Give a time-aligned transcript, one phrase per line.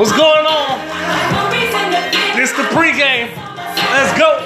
[0.00, 0.80] What's going on?
[2.40, 3.36] It's the pregame.
[3.36, 4.39] Let's go.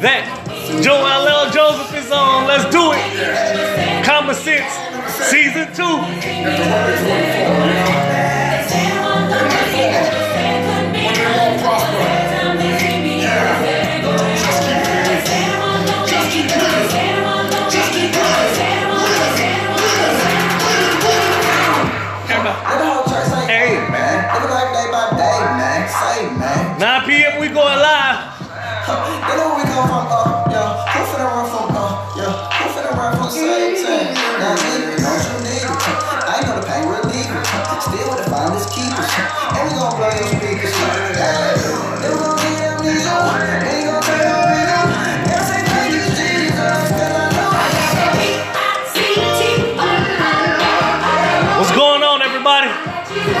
[0.00, 0.24] that
[0.82, 1.50] Joel L.
[1.50, 2.46] Joseph is on.
[2.46, 4.04] Let's do it.
[4.04, 4.72] Common Sense,
[5.28, 5.84] Season 2.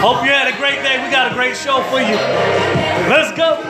[0.00, 1.02] Hope you had a great day.
[1.04, 2.14] We got a great show for you.
[3.10, 3.60] Let's go.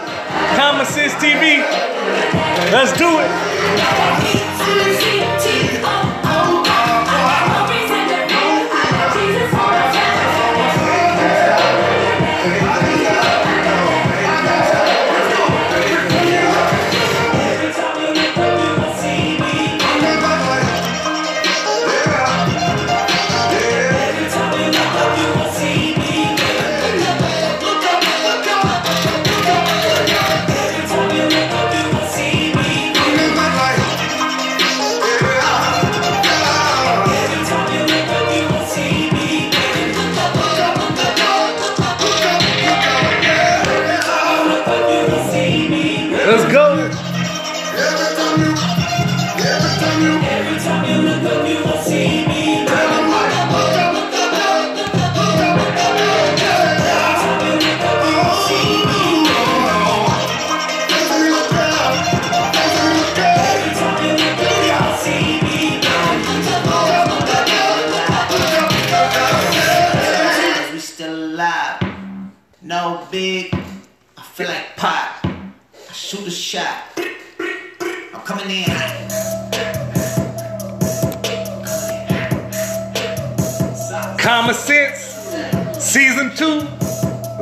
[0.56, 1.64] Common Sense TV.
[2.70, 3.28] Let's do it.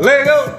[0.06, 0.55] Legal!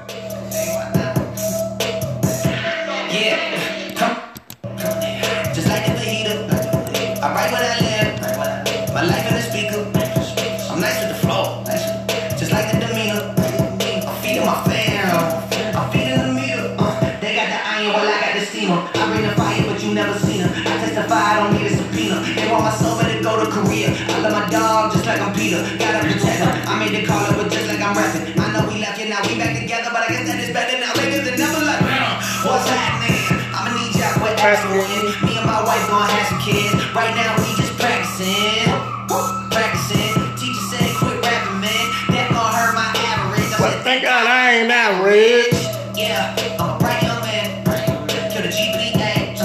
[45.07, 45.53] rich.
[45.95, 47.63] Yeah, I'm a bright young man.
[47.63, 49.37] To the GP gang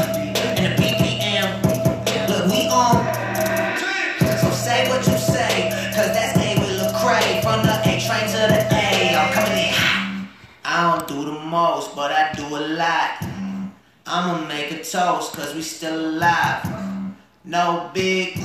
[0.59, 1.49] and the BPM.
[2.29, 2.99] Look, we on.
[4.41, 7.43] So say what you say, cause that's A with Lecrae.
[7.43, 10.29] From the A train to the A, I'm coming in hot.
[10.65, 13.23] I don't do the most, but I do a lot.
[14.05, 16.67] I'ma make a toast, cause we still alive.
[17.45, 18.39] No big,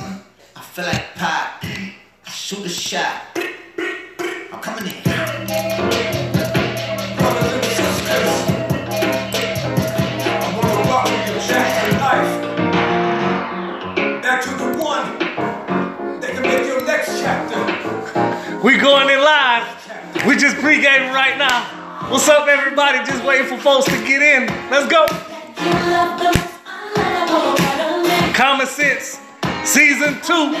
[0.56, 1.62] I feel like pop.
[1.62, 3.37] I shoot a shot.
[18.88, 20.24] going in live.
[20.26, 22.08] We just pregame right now.
[22.10, 23.04] What's up, everybody?
[23.04, 24.46] Just waiting for folks to get in.
[24.70, 25.06] Let's go.
[28.32, 29.20] Common Sense
[29.64, 30.54] Season 2.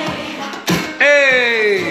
[0.98, 1.88] Hey.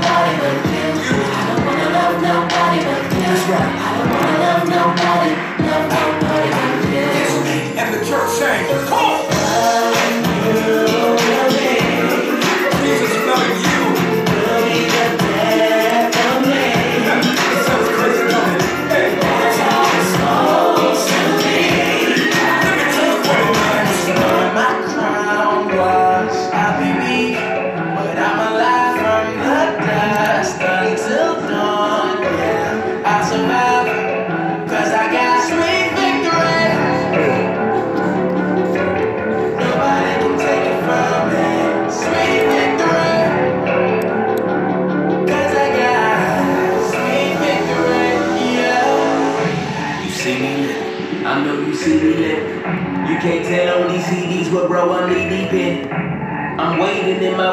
[0.00, 0.88] nobody but you.
[1.34, 3.20] I don't wanna love nobody but you.
[3.22, 3.74] That's right.
[3.82, 5.37] I don't wanna love nobody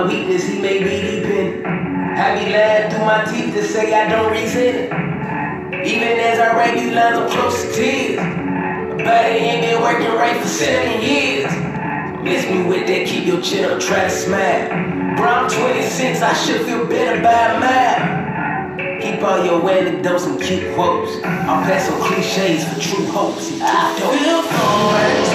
[0.08, 1.64] weakness, he may be deep in.
[1.64, 5.86] Have me laugh through my teeth to say I don't resent it.
[5.86, 8.18] Even as I write these lines, I'm close to tears.
[8.98, 11.52] But it ain't been working right for seven years.
[12.24, 14.70] Miss me with that, keep your chin up, try to smile.
[15.16, 18.26] Bro, I'm 26, I should feel better by now.
[19.02, 21.16] Keep all your anecdotes and cute quotes.
[21.24, 24.14] I'll pass some cliches for true hopes and true I dope.
[24.18, 25.35] feel born.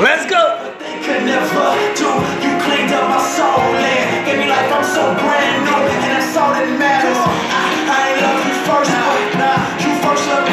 [0.00, 0.74] Let's go.
[0.78, 2.06] They could never do.
[2.06, 3.58] You cleaned up my soul,
[7.90, 10.47] I love you first, but nah, you first love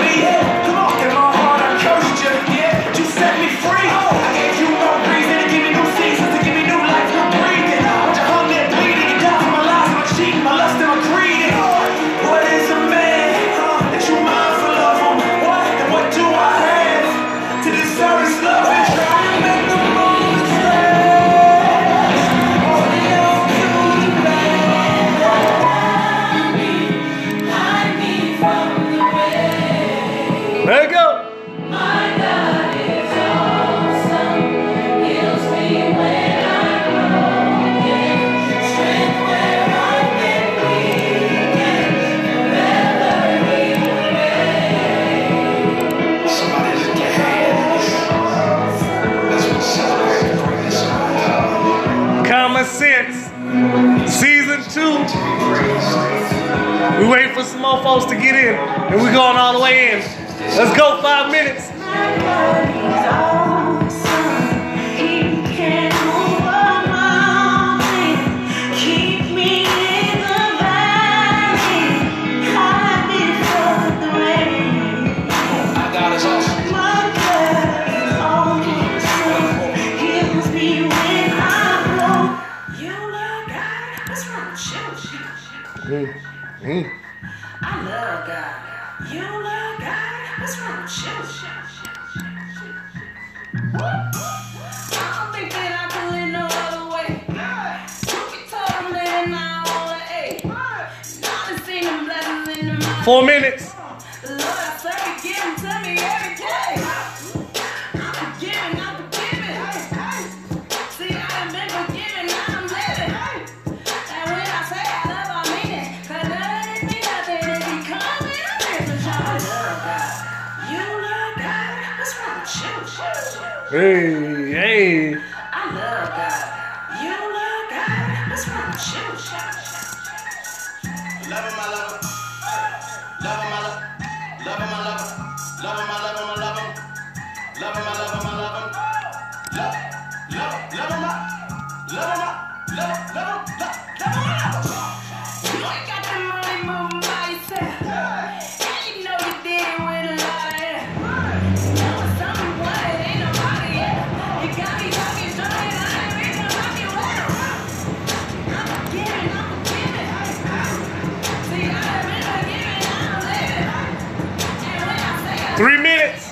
[165.58, 166.32] Three minutes.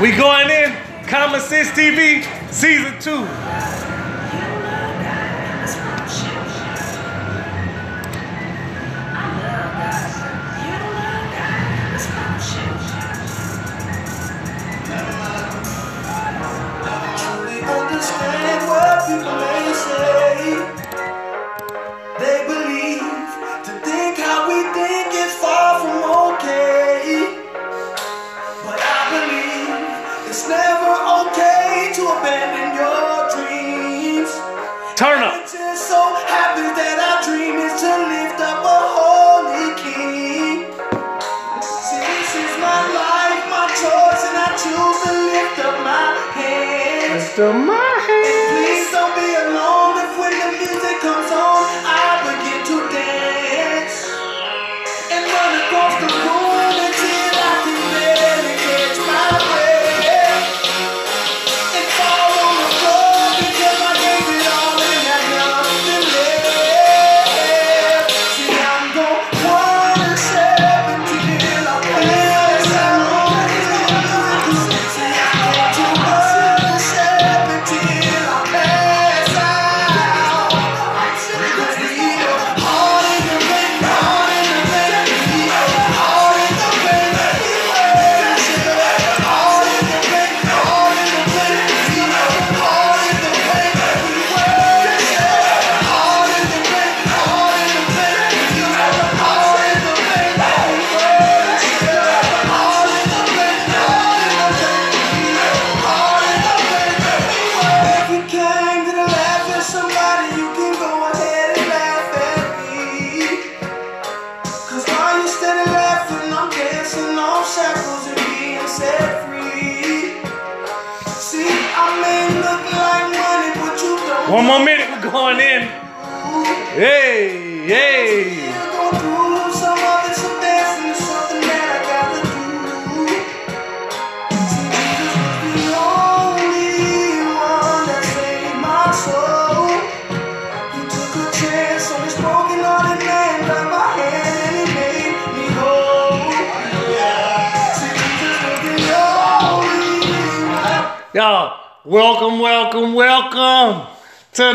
[0.00, 0.53] We going in.
[1.14, 3.43] Common Sense TV Season 2.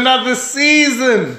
[0.10, 1.38] Another season.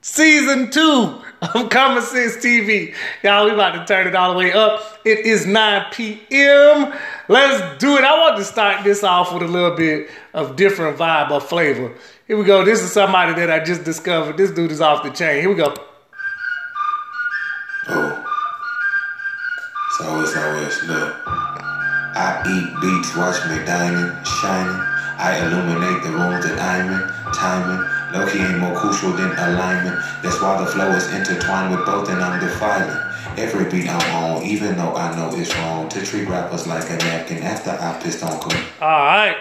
[0.00, 2.94] Season two of Common Sense TV.
[3.22, 4.98] Y'all, we about to turn it all the way up.
[5.04, 6.94] It is 9 p.m.
[7.28, 8.04] Let's do it.
[8.04, 11.94] I want to start this off with a little bit of different vibe or flavor.
[12.26, 12.64] Here we go.
[12.64, 14.38] This is somebody that I just discovered.
[14.38, 15.40] This dude is off the chain.
[15.40, 15.74] Here we go.
[17.88, 18.24] Oh.
[19.98, 21.14] So it's always look.
[21.26, 24.98] I eat beats, watch me dining, shining.
[25.20, 27.97] I illuminate the rooms that I'm in, timing.
[28.12, 29.96] Low-key ain't more crucial than alignment.
[30.22, 32.96] That's why the flow is intertwined with both and I'm defiling.
[33.36, 35.88] Every beat I'm on, even though I know it's wrong.
[35.90, 38.58] To treat rappers like a napkin after I pissed on cool.
[38.80, 39.36] All right.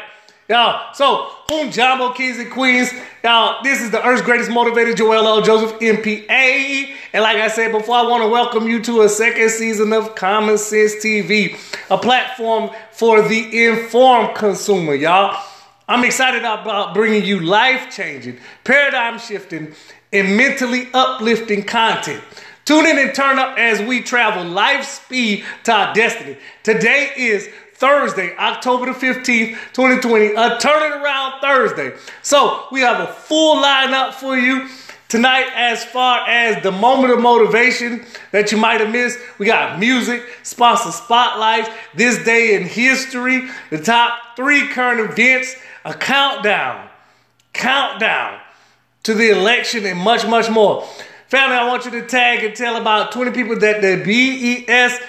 [0.49, 2.89] Y'all, so Boom Jumbo Kings and Queens.
[3.21, 5.41] Y'all, this is the Earth's greatest motivator, Joel L.
[5.41, 6.93] Joseph, MPA.
[7.11, 10.15] And like I said before, I want to welcome you to a second season of
[10.15, 11.57] Common Sense TV,
[11.89, 15.37] a platform for the informed consumer, y'all.
[15.89, 19.73] I'm excited about bringing you life changing, paradigm shifting,
[20.11, 22.21] and mentally uplifting content.
[22.65, 26.37] Tune in and turn up as we travel life speed to our destiny.
[26.63, 31.95] Today is Thursday, October the 15th, 2020, a uh, turning around Thursday.
[32.21, 34.67] So we have a full lineup for you
[35.07, 39.17] tonight as far as the moment of motivation that you might have missed.
[39.37, 45.55] We got music, sponsor spotlights, this day in history, the top three current events,
[45.87, 46.89] a countdown,
[47.53, 48.39] countdown
[49.03, 50.85] to the election, and much, much more.
[51.29, 55.01] Family, I want you to tag and tell about 20 people that the BEST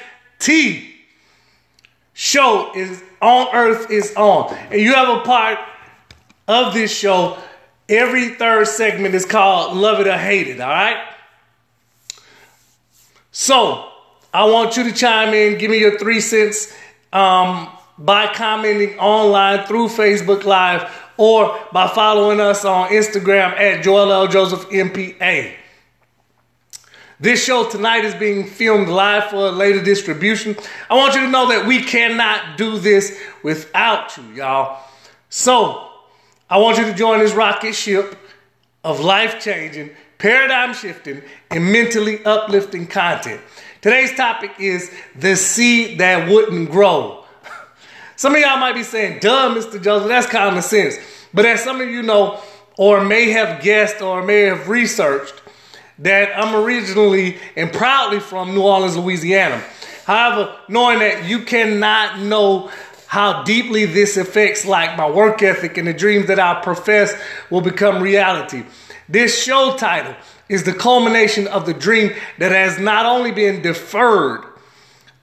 [2.13, 4.55] show is on earth is on.
[4.71, 5.59] And you have a part
[6.47, 7.39] of this show.
[7.89, 11.09] Every third segment is called Love It or Hate It, all right?
[13.33, 13.91] So
[14.33, 16.73] I want you to chime in, give me your three cents
[17.13, 17.69] um,
[17.99, 24.29] by commenting online through Facebook Live or by following us on Instagram at Joel L.
[24.29, 25.55] Joseph MPA.
[27.21, 30.57] This show tonight is being filmed live for later distribution.
[30.89, 34.85] I want you to know that we cannot do this without you, y'all.
[35.29, 35.91] So,
[36.49, 38.17] I want you to join this rocket ship
[38.85, 43.41] of life changing, paradigm shifting, and mentally uplifting content.
[43.81, 47.18] Today's topic is the seed that wouldn't grow.
[48.19, 49.81] Some of y'all might be saying, duh, Mr.
[49.81, 50.97] Joseph, that's common sense.
[51.33, 52.43] But as some of you know,
[52.77, 55.41] or may have guessed, or may have researched,
[56.01, 59.63] that I'm originally and proudly from New Orleans, Louisiana.
[60.05, 62.73] However, knowing that you cannot know
[63.07, 67.15] how deeply this affects like my work ethic and the dreams that I profess
[67.51, 68.65] will become reality.
[69.09, 70.17] This show title
[70.49, 74.45] is the culmination of the dream that has not only been deferred,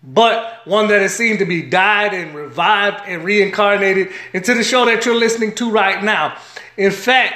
[0.05, 4.85] but one that has seemed to be died and revived and reincarnated into the show
[4.85, 6.37] that you're listening to right now.
[6.77, 7.35] In fact,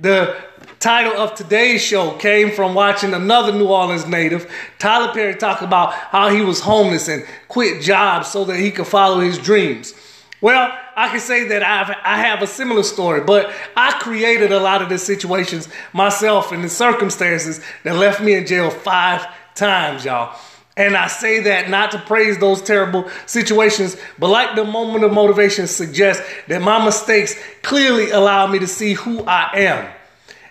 [0.00, 0.36] the
[0.78, 5.92] title of today's show came from watching another New Orleans native, Tyler Perry, talk about
[5.92, 9.94] how he was homeless and quit jobs so that he could follow his dreams.
[10.40, 14.60] Well, I can say that I've, I have a similar story, but I created a
[14.60, 20.04] lot of the situations myself and the circumstances that left me in jail five times,
[20.04, 20.38] y'all.
[20.76, 25.12] And I say that not to praise those terrible situations, but like the moment of
[25.12, 29.92] motivation suggests, that my mistakes clearly allow me to see who I am.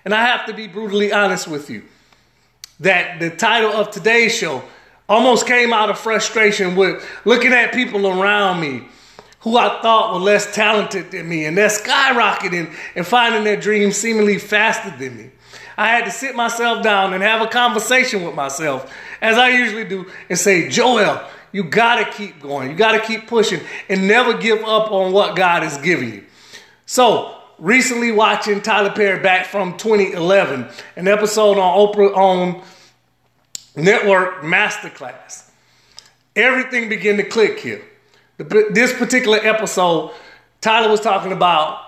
[0.06, 1.84] And I have to be brutally honest with you
[2.80, 4.64] that the title of today's show
[5.08, 8.84] almost came out of frustration with looking at people around me
[9.42, 13.98] who I thought were less talented than me and they're skyrocketing and finding their dreams
[13.98, 15.32] seemingly faster than me.
[15.78, 19.86] I had to sit myself down and have a conversation with myself, as I usually
[19.86, 22.70] do, and say, Joel, you gotta keep going.
[22.70, 26.24] You gotta keep pushing and never give up on what God is giving you.
[26.86, 32.62] So, recently watching Tyler Perry back from 2011, an episode on Oprah on
[33.76, 35.50] Network Masterclass.
[36.36, 37.84] Everything began to click here.
[38.38, 40.12] This particular episode,
[40.62, 41.83] Tyler was talking about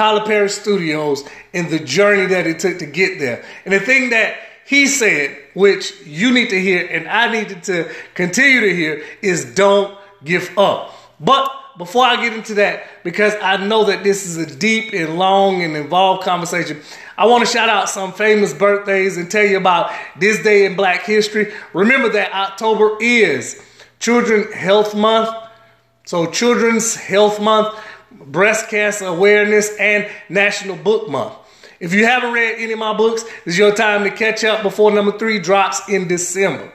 [0.00, 3.44] Tyler Perry Studios and the journey that it took to get there.
[3.66, 4.34] And the thing that
[4.64, 9.54] he said, which you need to hear and I needed to continue to hear, is
[9.54, 10.94] don't give up.
[11.20, 15.18] But before I get into that, because I know that this is a deep and
[15.18, 16.80] long and involved conversation,
[17.18, 20.76] I want to shout out some famous birthdays and tell you about this day in
[20.76, 21.52] Black history.
[21.74, 23.62] Remember that October is
[23.98, 25.28] Children Health Month.
[26.06, 27.78] So, Children's Health Month,
[28.10, 31.34] Breast Cancer Awareness, and National Book Month.
[31.78, 34.92] If you haven't read any of my books, it's your time to catch up before
[34.92, 36.72] number three drops in December.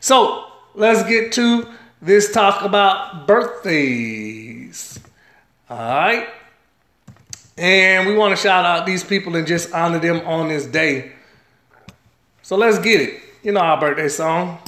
[0.00, 1.66] So, let's get to
[2.00, 5.00] this talk about birthdays.
[5.68, 6.28] All right.
[7.58, 11.12] And we want to shout out these people and just honor them on this day.
[12.42, 13.20] So let's get it.
[13.42, 14.58] You know our birthday song.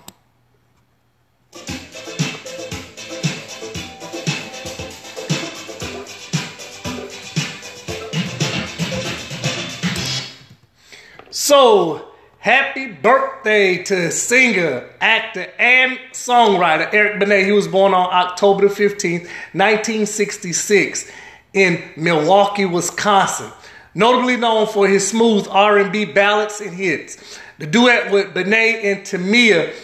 [11.51, 17.45] So, happy birthday to singer, actor, and songwriter Eric Benet.
[17.45, 21.11] He was born on October the 15th, 1966
[21.53, 23.51] in Milwaukee, Wisconsin.
[23.97, 27.41] Notably known for his smooth R&B ballads and hits.
[27.59, 29.75] The duet with Benet and Tamia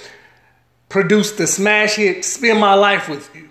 [0.88, 3.50] produced the smash hit Spend My Life With You.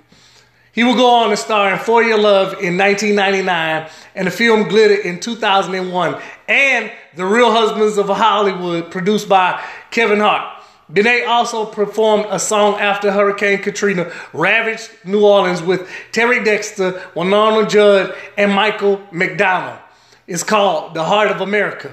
[0.71, 4.69] He would go on to star in For Your Love in 1999 and the film
[4.69, 10.63] Glitter in 2001 and The Real Husbands of Hollywood produced by Kevin Hart.
[10.87, 17.67] Benet also performed a song after Hurricane Katrina ravaged New Orleans with Terry Dexter, Wynonna
[17.67, 19.79] Judd, and Michael McDonald.
[20.27, 21.91] It's called The Heart of America.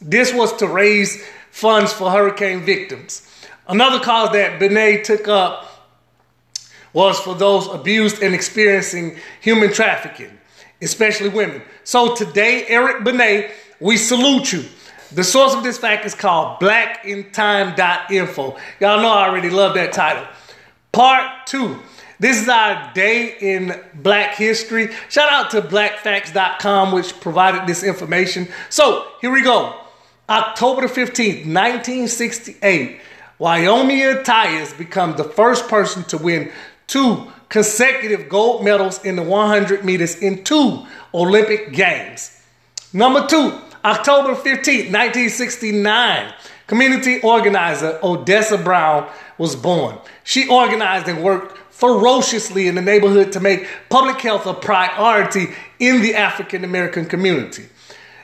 [0.00, 3.28] This was to raise funds for hurricane victims.
[3.66, 5.70] Another cause that Benet took up
[6.92, 10.38] was for those abused and experiencing human trafficking,
[10.80, 11.62] especially women.
[11.82, 14.64] So today, Eric Benet, we salute you.
[15.12, 18.56] The source of this fact is called blackintime.info.
[18.80, 20.26] Y'all know I already love that title.
[20.92, 21.80] Part two.
[22.20, 24.90] This is our day in black history.
[25.08, 28.48] Shout out to blackfacts.com, which provided this information.
[28.70, 29.78] So here we go.
[30.28, 33.00] October the 15th, 1968,
[33.38, 36.50] Wyomia Tyus becomes the first person to win
[36.86, 42.33] two consecutive gold medals in the 100 meters in two Olympic Games.
[42.94, 46.32] Number two, October 15th, 1969,
[46.68, 49.98] community organizer Odessa Brown was born.
[50.22, 55.48] She organized and worked ferociously in the neighborhood to make public health a priority
[55.80, 57.64] in the African American community.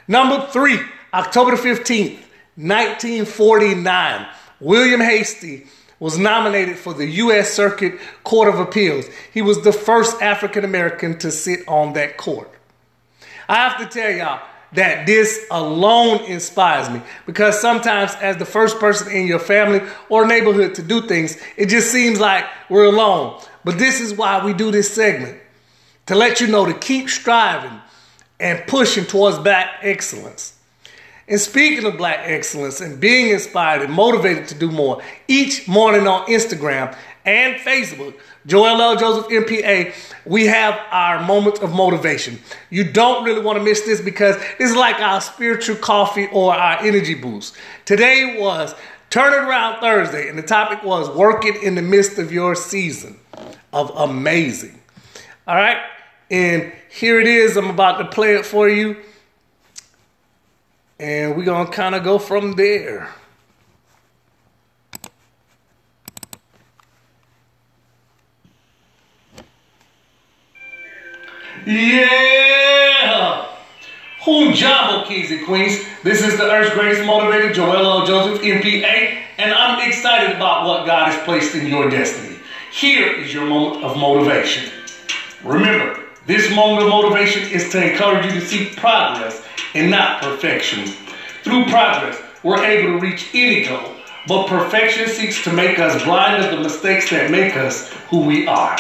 [0.07, 0.79] Number three,
[1.13, 2.21] October the 15th,
[2.55, 4.27] 1949,
[4.61, 5.67] William Hastie
[5.99, 7.53] was nominated for the U.S.
[7.53, 9.07] Circuit Court of Appeals.
[9.35, 12.49] He was the first African American to sit on that court.
[13.49, 14.41] I have to tell y'all
[14.73, 20.27] that this alone inspires me because sometimes, as the first person in your family or
[20.27, 23.41] neighborhood to do things, it just seems like we're alone.
[23.65, 25.39] But this is why we do this segment
[26.07, 27.81] to let you know to keep striving
[28.39, 30.57] and pushing towards black excellence.
[31.29, 36.09] And speaking of black excellence and being inspired and motivated to do more, each morning
[36.09, 38.15] on Instagram and Facebook,
[38.47, 38.97] Joel L.
[38.97, 39.93] Joseph MPA,
[40.25, 42.39] we have our moments of motivation.
[42.71, 46.55] You don't really want to miss this because this is like our spiritual coffee or
[46.55, 47.57] our energy boost.
[47.85, 48.75] Today was
[49.11, 53.19] Turn It Around Thursday, and the topic was working in the midst of your season
[53.73, 54.81] of amazing.
[55.47, 55.79] All right,
[56.31, 57.57] and here it is.
[57.57, 58.97] I'm about to play it for you.
[60.99, 63.11] And we're to kind of go from there.
[71.67, 73.47] Yeah!
[74.23, 75.79] Hunjabo, kings and queens.
[76.03, 78.07] This is the Earth's greatest motivator, Joel L.
[78.07, 82.39] Joseph, MPA, and I'm excited about what God has placed in your destiny.
[82.73, 84.73] Here is your moment of motivation.
[85.45, 89.43] Remember, this moment of motivation is to encourage you to seek progress
[89.75, 90.87] and not perfection.
[91.43, 93.97] Through progress, we're able to reach any goal,
[94.29, 98.47] but perfection seeks to make us blind of the mistakes that make us who we
[98.47, 98.77] are.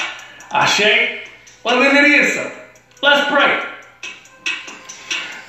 [0.50, 1.26] Ashe?
[1.64, 2.59] Well, then it is so.
[3.02, 3.64] Let's pray.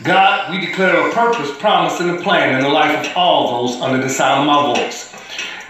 [0.03, 3.81] God, we declare a purpose, promise, and a plan in the life of all those
[3.81, 5.13] under the sound of my voice.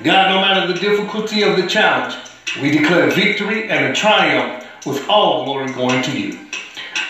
[0.04, 2.16] God, no matter the difficulty of the challenge,
[2.62, 6.40] we declare victory and a triumph with all glory going to you.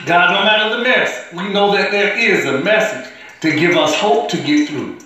[0.06, 3.94] God, no matter the mess, we know that there is a message to give us
[3.96, 4.98] hope to get through.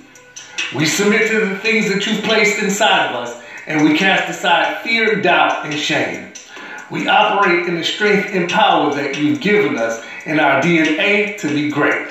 [0.75, 4.83] We submit to the things that you've placed inside of us, and we cast aside
[4.83, 6.34] fear, doubt, and shame.
[6.91, 11.47] We operate in the strength and power that you've given us in our DNA to
[11.47, 12.07] be great.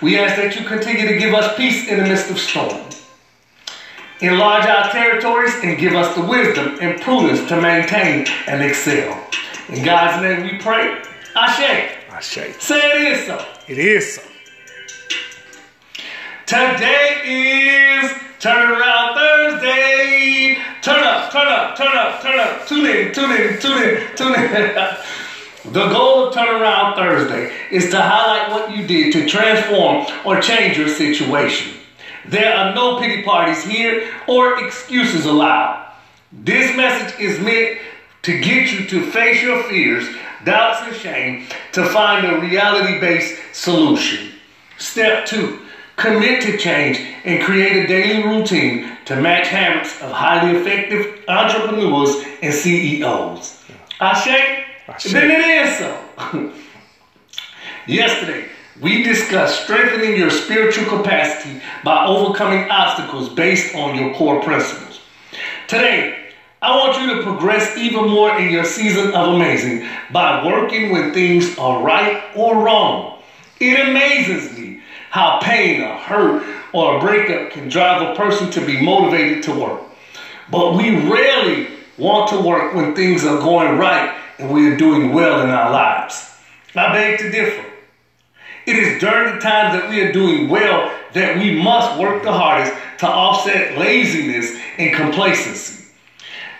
[0.00, 2.82] We ask that you continue to give us peace in the midst of storm.
[4.20, 9.22] Enlarge our territories and give us the wisdom and prudence to maintain and excel.
[9.68, 11.02] In God's name we pray.
[11.36, 11.90] Ashe.
[12.10, 12.56] Ashe.
[12.58, 13.46] Say it is so.
[13.68, 14.22] It is so.
[16.46, 20.56] Today is Turn Around Thursday.
[20.80, 22.66] Turn up, turn up, turn up, turn up.
[22.66, 24.96] Tune in, tune in, tune in, tune in.
[25.62, 30.78] The goal of Turnaround Thursday is to highlight what you did to transform or change
[30.78, 31.74] your situation.
[32.24, 35.92] There are no pity parties here or excuses allowed.
[36.32, 37.78] This message is meant
[38.22, 40.08] to get you to face your fears,
[40.46, 44.32] doubts, and shame to find a reality based solution.
[44.78, 45.60] Step two
[45.96, 52.16] commit to change and create a daily routine to match habits of highly effective entrepreneurs
[52.42, 53.62] and CEOs.
[54.00, 54.64] Ashe?
[54.88, 55.12] Ashe.
[55.12, 56.52] Then it is so.
[57.86, 58.46] Yesterday,
[58.80, 65.00] we discussed strengthening your spiritual capacity by overcoming obstacles based on your core principles.
[65.66, 66.16] Today,
[66.62, 71.12] I want you to progress even more in your season of amazing by working when
[71.12, 73.18] things are right or wrong.
[73.60, 74.69] It amazes me
[75.10, 76.42] how pain or hurt
[76.72, 79.82] or a breakup can drive a person to be motivated to work.
[80.50, 81.68] But we rarely
[81.98, 85.70] want to work when things are going right and we are doing well in our
[85.70, 86.30] lives.
[86.74, 87.64] I beg to differ.
[88.66, 92.32] It is during the times that we are doing well that we must work the
[92.32, 95.86] hardest to offset laziness and complacency.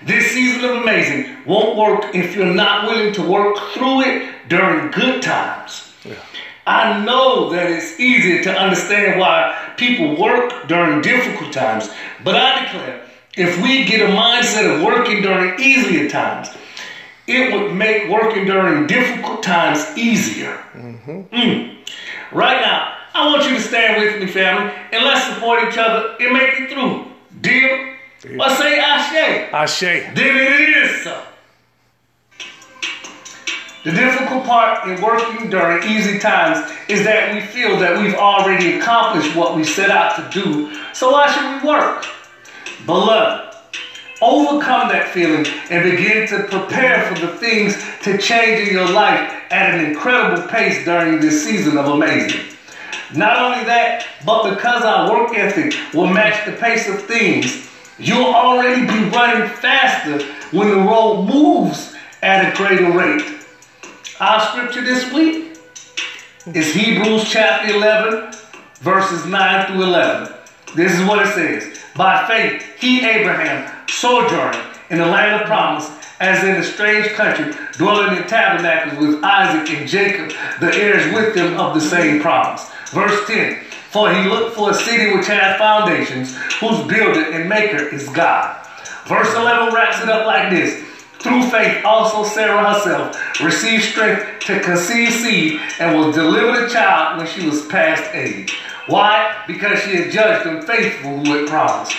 [0.03, 4.91] This season of amazing won't work if you're not willing to work through it during
[4.91, 5.93] good times.
[6.71, 11.91] I know that it's easy to understand why people work during difficult times,
[12.23, 13.03] but I declare
[13.37, 16.49] if we get a mindset of working during easier times,
[17.27, 20.57] it would make working during difficult times easier.
[20.77, 21.79] Mm.
[22.31, 26.15] Right now, I want you to stand with me, family, and let's support each other
[26.21, 27.05] and make it through.
[27.41, 27.97] Deal?
[28.37, 29.53] Let's say Ashe.
[29.53, 30.15] Ashe.
[30.15, 31.21] Then it is so.
[33.83, 38.77] The difficult part in working during easy times is that we feel that we've already
[38.77, 42.05] accomplished what we set out to do, so why should we work?
[42.85, 43.57] Beloved,
[44.21, 49.33] overcome that feeling and begin to prepare for the things to change in your life
[49.51, 52.55] at an incredible pace during this season of amazing.
[53.15, 57.67] Not only that, but because our work ethic will match the pace of things,
[57.99, 60.23] you'll already be running faster
[60.55, 63.40] when the road moves at a greater rate.
[64.21, 65.57] Our scripture this week
[66.55, 68.35] is Hebrews chapter 11,
[68.81, 70.35] verses 9 through 11.
[70.77, 71.79] This is what it says.
[71.97, 77.55] By faith, he, Abraham, sojourning in the land of promise, as in a strange country,
[77.79, 82.69] dwelling in tabernacles with Isaac and Jacob, the heirs with them of the same promise.
[82.91, 87.89] Verse 10 For he looked for a city which hath foundations, whose builder and maker
[87.89, 88.67] is God.
[89.07, 90.90] Verse 11 wraps it up like this.
[91.23, 97.19] Through faith, also Sarah herself received strength to conceive seed and was delivered a child
[97.19, 98.57] when she was past age.
[98.87, 99.45] Why?
[99.47, 101.95] Because she had judged him faithful who had promised.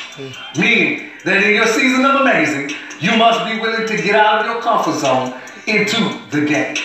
[0.58, 4.46] Meaning that in your season of amazing, you must be willing to get out of
[4.48, 6.76] your comfort zone into the game.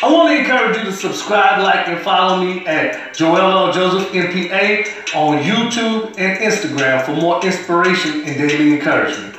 [0.00, 3.72] I want to encourage you to subscribe, like, and follow me at Joel L.
[3.72, 9.37] Joseph MPA on YouTube and Instagram for more inspiration and daily encouragement.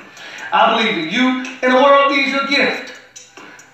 [0.52, 2.94] I believe in you, and the world needs your gift.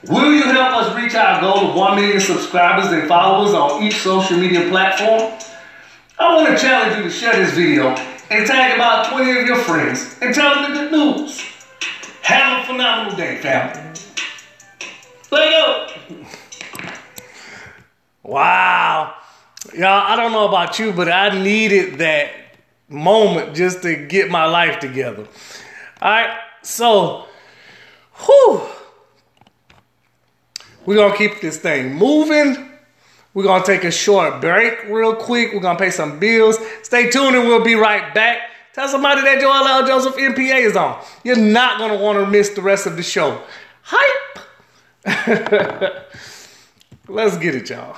[0.07, 3.97] Will you help us reach our goal of 1 million subscribers and followers on each
[3.97, 5.33] social media platform?
[6.19, 7.87] I want to challenge you to share this video
[8.29, 11.41] and tag about 20 of your friends and tell them the good news.
[12.21, 13.99] Have a phenomenal day, family.
[15.31, 16.25] Let go.
[18.23, 19.15] Wow.
[19.73, 22.31] Y'all, I don't know about you, but I needed that
[22.87, 25.27] moment just to get my life together.
[26.01, 27.25] All right, so,
[28.25, 28.61] whew.
[30.85, 32.71] We're going to keep this thing moving.
[33.35, 35.53] We're going to take a short break real quick.
[35.53, 36.57] We're going to pay some bills.
[36.83, 38.39] Stay tuned and we'll be right back.
[38.73, 39.85] Tell somebody that Joel L.
[39.85, 41.01] Joseph MPA is on.
[41.23, 43.41] You're not going to want to miss the rest of the show.
[43.83, 44.39] Hype!
[47.07, 47.95] Let's get it, y'all.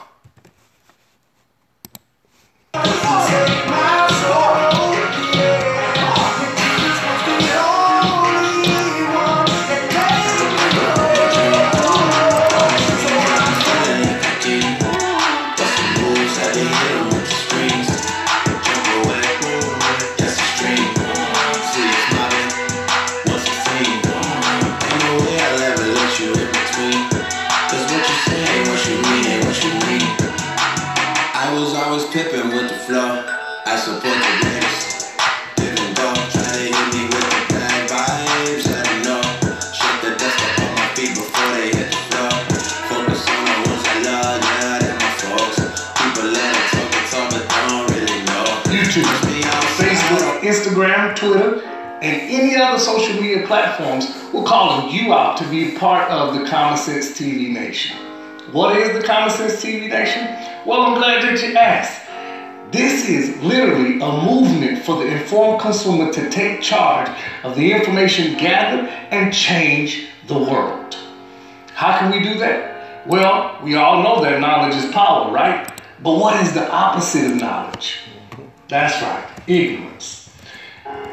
[52.07, 56.47] And any other social media platforms, we're calling you out to be part of the
[56.47, 57.97] Common Sense TV Nation.
[58.53, 60.25] What is the Common Sense TV Nation?
[60.65, 62.03] Well, I'm glad that you asked.
[62.71, 67.09] This is literally a movement for the informed consumer to take charge
[67.43, 70.95] of the information gathered and change the world.
[71.73, 73.05] How can we do that?
[73.05, 75.69] Well, we all know that knowledge is power, right?
[76.01, 77.99] But what is the opposite of knowledge?
[78.69, 80.16] That's right, ignorance.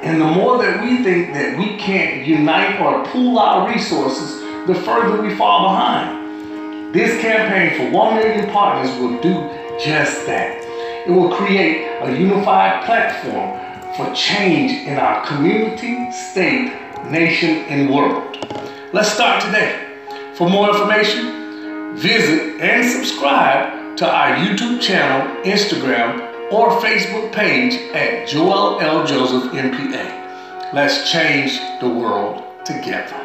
[0.05, 4.75] And the more that we think that we can't unite or pool our resources, the
[4.75, 6.95] further we fall behind.
[6.95, 9.33] This campaign for 1 million partners will do
[9.83, 10.63] just that.
[11.07, 13.59] It will create a unified platform
[13.97, 16.71] for change in our community, state,
[17.11, 18.37] nation, and world.
[18.93, 19.97] Let's start today.
[20.35, 28.29] For more information, visit and subscribe to our YouTube channel, Instagram, or Facebook page at
[28.29, 29.07] Joel L.
[29.07, 30.73] Joseph MPA.
[30.75, 33.21] Let's change the world together.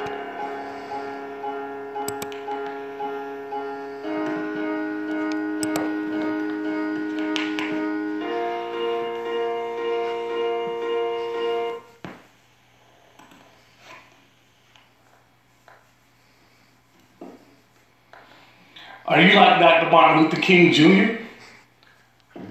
[19.06, 19.90] Are you like Dr.
[19.90, 21.19] Martin Luther King Jr.?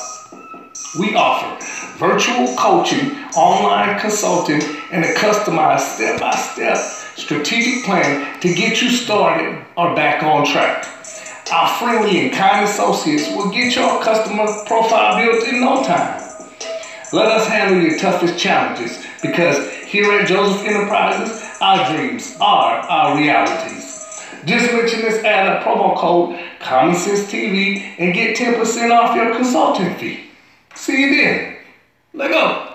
[0.98, 1.56] We offer
[1.98, 6.78] virtual coaching, online consulting, and a customized step by step
[7.16, 10.86] strategic plan to get you started or back on track.
[11.52, 16.20] Our friendly and kind associates will get your customer profile built in no time.
[17.12, 23.16] Let us handle your toughest challenges because here at Joseph Enterprises, our dreams are our
[23.16, 23.94] realities.
[24.46, 29.34] Just mention this ad at promo code Common Sense TV and get 10% off your
[29.34, 30.24] consulting fee.
[30.74, 31.56] See you then.
[32.14, 32.73] Let go.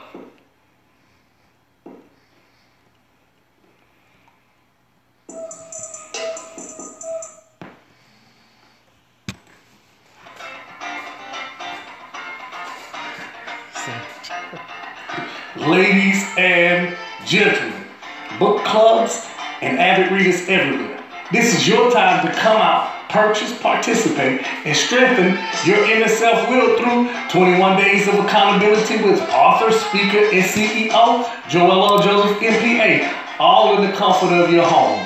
[18.39, 19.28] Book clubs
[19.62, 21.04] and avid readers everywhere.
[21.32, 27.12] This is your time to come out, purchase, participate, and strengthen your inner self-will through
[27.30, 32.02] 21 days of accountability with author, speaker, and CEO Joel O.
[32.02, 34.97] Joseph MPA, all in the comfort of your home.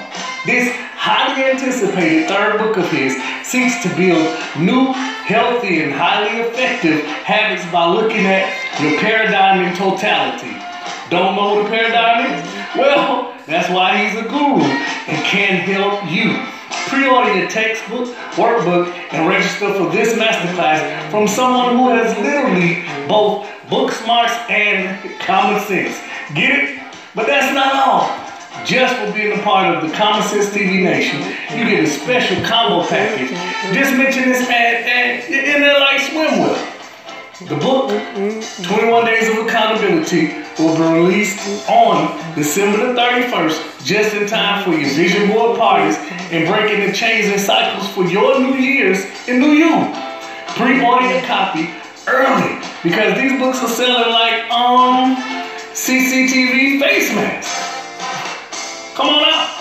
[0.45, 4.23] This highly anticipated third book of his seeks to build
[4.57, 4.93] new,
[5.27, 8.47] healthy, and highly effective habits by looking at
[8.81, 10.55] your paradigm in totality.
[11.09, 12.53] Don't know what a paradigm is?
[12.75, 16.39] Well, that's why he's a guru and can help you.
[16.87, 23.47] Pre-order your textbook, workbook, and register for this masterclass from someone who has literally both
[23.69, 25.99] book smarts and common sense.
[26.33, 26.83] Get it?
[27.15, 28.23] But that's not all.
[28.65, 31.19] Just for being a part of the Common Sense TV Nation,
[31.57, 33.29] you get a special combo package.
[33.75, 36.72] Just mention this ad, ad in there like swimwear.
[37.47, 44.27] The book, 21 Days of Accountability, will be released on December the 31st, just in
[44.27, 45.97] time for your vision board parties
[46.31, 49.93] and breaking the chains and cycles for your new years in New You.
[50.55, 51.69] Pre-order your copy
[52.07, 55.15] early because these books are selling like um
[55.73, 58.95] CCTV face masks.
[58.95, 59.52] Come on out.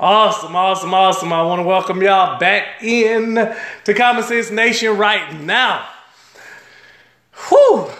[0.00, 1.32] Awesome, awesome, awesome.
[1.32, 5.88] I want to welcome y'all back in to Common Sense Nation right now.
[7.48, 7.90] Whew.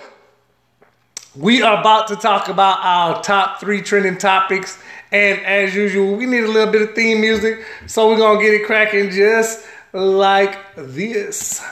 [1.34, 4.80] We are about to talk about our top three trending topics.
[5.10, 7.64] And as usual, we need a little bit of theme music.
[7.88, 11.64] So we're going to get it cracking just like this.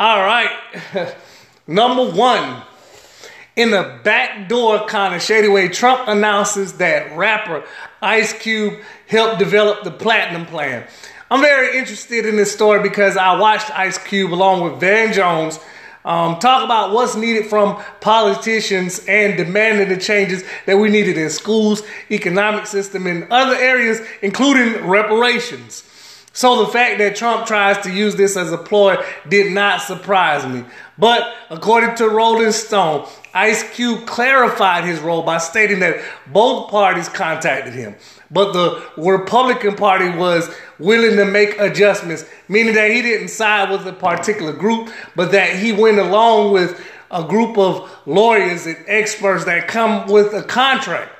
[0.00, 0.56] All right.
[1.66, 2.62] Number one.
[3.58, 7.64] In a backdoor kind of shady way, Trump announces that rapper
[8.00, 8.74] Ice Cube
[9.08, 10.86] helped develop the Platinum Plan.
[11.28, 15.58] I'm very interested in this story because I watched Ice Cube along with Van Jones
[16.04, 21.28] um, talk about what's needed from politicians and demanding the changes that we needed in
[21.28, 21.82] schools,
[22.12, 25.82] economic system, and other areas, including reparations.
[26.38, 28.96] So the fact that Trump tries to use this as a ploy
[29.28, 30.64] did not surprise me.
[30.96, 37.08] But according to Rolling Stone, Ice Cube clarified his role by stating that both parties
[37.08, 37.96] contacted him,
[38.30, 43.84] but the Republican Party was willing to make adjustments, meaning that he didn't side with
[43.88, 46.80] a particular group, but that he went along with
[47.10, 51.17] a group of lawyers and experts that come with a contract.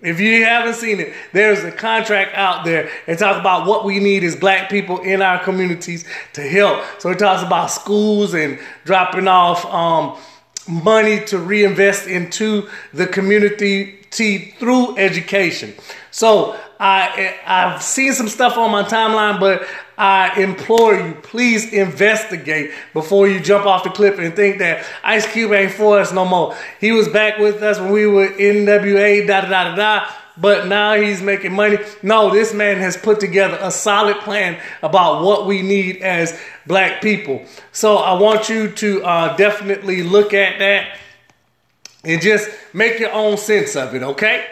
[0.00, 3.98] If you haven't seen it, there's a contract out there and talks about what we
[3.98, 6.84] need as black people in our communities to help.
[6.98, 10.18] So it talks about schools and dropping off um,
[10.68, 13.96] money to reinvest into the community
[14.58, 15.74] through education.
[16.10, 19.66] So I I've seen some stuff on my timeline, but
[19.96, 25.30] I implore you, please investigate before you jump off the cliff and think that Ice
[25.32, 26.56] Cube ain't for us no more.
[26.80, 30.08] He was back with us when we were NWA, da da da da.
[30.38, 31.78] But now he's making money.
[32.02, 37.00] No, this man has put together a solid plan about what we need as black
[37.00, 37.46] people.
[37.72, 40.98] So I want you to uh, definitely look at that
[42.04, 44.46] and just make your own sense of it, okay?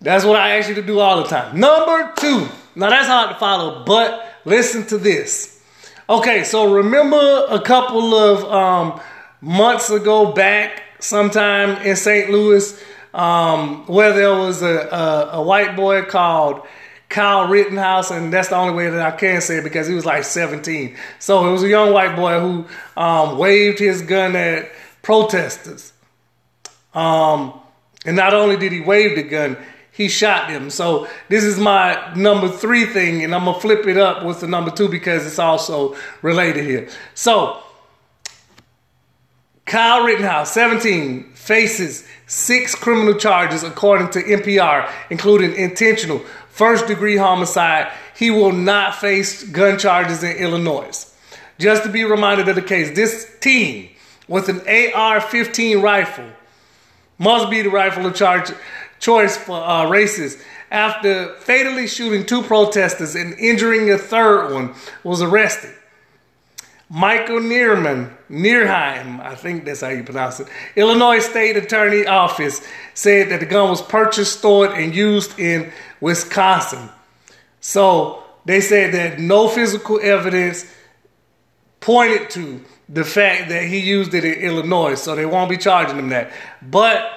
[0.00, 1.58] That's what I ask you to do all the time.
[1.58, 2.48] Number two.
[2.74, 5.62] Now that's hard to follow, but listen to this.
[6.08, 9.00] Okay, so remember a couple of um,
[9.40, 12.30] months ago back, sometime in St.
[12.30, 12.80] Louis,
[13.14, 16.66] um, where there was a, a, a white boy called
[17.08, 20.04] Kyle Rittenhouse, and that's the only way that I can say it because he was
[20.04, 20.96] like 17.
[21.18, 22.66] So it was a young white boy who
[22.96, 24.70] um, waved his gun at
[25.02, 25.92] protesters.
[26.94, 27.58] Um,
[28.04, 29.56] and not only did he wave the gun,
[29.96, 30.68] he shot them.
[30.68, 34.46] So this is my number three thing, and I'm gonna flip it up with the
[34.46, 36.88] number two because it's also related here.
[37.14, 37.62] So
[39.64, 46.18] Kyle Rittenhouse, 17, faces six criminal charges according to NPR, including intentional
[46.50, 47.90] first degree homicide.
[48.14, 51.10] He will not face gun charges in Illinois.
[51.58, 53.90] Just to be reminded of the case, this teen
[54.28, 54.60] with an
[54.94, 56.26] AR 15 rifle
[57.18, 58.52] must be the rifle of charge,
[58.98, 60.42] choice for uh, racists.
[60.70, 64.74] After fatally shooting two protesters and injuring a third one,
[65.04, 65.74] was arrested.
[66.88, 73.28] Michael Neerman, Nerheim, I think that's how you pronounce it, Illinois State Attorney Office said
[73.30, 76.88] that the gun was purchased, stored, and used in Wisconsin.
[77.60, 80.64] So they said that no physical evidence
[81.80, 85.98] pointed to the fact that he used it in Illinois, so they won't be charging
[85.98, 86.30] him that.
[86.62, 87.10] But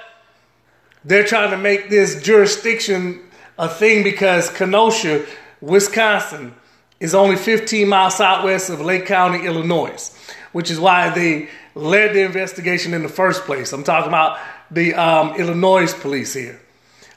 [1.04, 3.20] they're trying to make this jurisdiction
[3.58, 5.26] a thing because Kenosha,
[5.60, 6.54] Wisconsin,
[6.98, 10.10] is only 15 miles southwest of Lake County, Illinois,
[10.52, 13.72] which is why they led the investigation in the first place.
[13.72, 14.38] I'm talking about
[14.70, 16.60] the um, Illinois police here.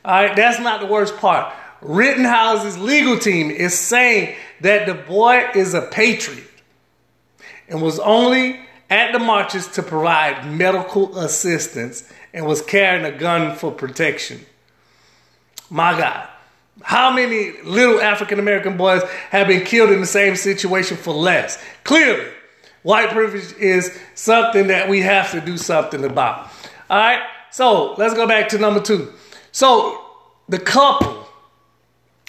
[0.06, 1.54] All right, that's not the worst part.
[1.82, 6.50] Rittenhouse's legal team is saying that the boy is a patriot
[7.68, 8.60] and was only
[8.90, 14.46] at the marches to provide medical assistance and was carrying a gun for protection.
[15.70, 16.28] My God.
[16.82, 21.64] How many little African American boys have been killed in the same situation for less?
[21.84, 22.26] Clearly,
[22.82, 26.50] white privilege is something that we have to do something about.
[26.90, 27.22] All right,
[27.52, 29.14] so let's go back to number two.
[29.52, 30.04] So,
[30.50, 31.28] the couple,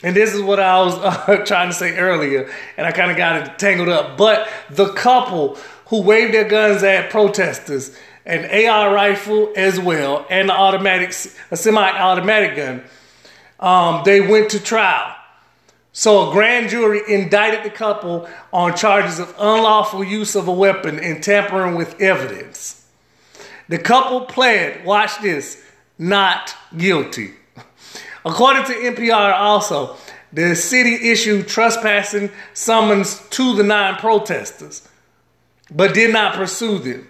[0.02, 0.94] and this is what I was
[1.28, 4.92] uh, trying to say earlier, and I kind of got it tangled up, but the
[4.92, 7.96] couple who waved their guns at protesters,
[8.26, 11.10] an AR rifle as well, and an automatic,
[11.50, 12.84] a semi-automatic gun
[13.64, 15.16] um, they went to trial.
[15.92, 20.98] So a grand jury indicted the couple on charges of unlawful use of a weapon
[20.98, 22.86] and tampering with evidence.
[23.68, 25.62] The couple pled, watch this,
[25.98, 27.30] not guilty.
[28.24, 29.96] According to NPR, also,
[30.32, 34.86] the city issued trespassing summons to the nine protesters,
[35.70, 37.08] but did not pursue them.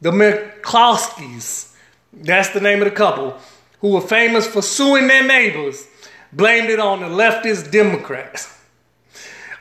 [0.00, 1.74] The McCloskeys,
[2.12, 3.36] that's the name of the couple,
[3.80, 5.86] who were famous for suing their neighbors,
[6.32, 8.56] blamed it on the leftist Democrats.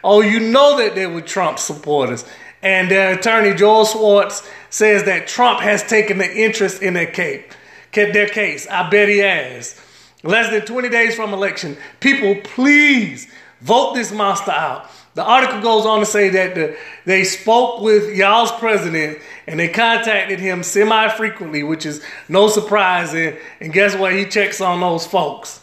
[0.03, 2.25] Oh, you know that they were Trump supporters.
[2.61, 7.51] And their attorney, Joel Schwartz, says that Trump has taken an interest in their case.
[7.93, 8.67] Their case.
[8.67, 9.79] I bet he has.
[10.23, 13.31] Less than 20 days from election, people, please
[13.61, 14.89] vote this monster out.
[15.15, 19.19] The article goes on to say that the, they spoke with y'all's president
[19.49, 23.13] and they contacted him semi frequently, which is no surprise.
[23.13, 24.13] And, and guess what?
[24.13, 25.61] He checks on those folks.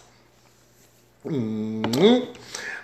[1.24, 2.36] Mhm.